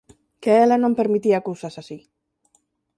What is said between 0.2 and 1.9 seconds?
Que ela non permitía cousas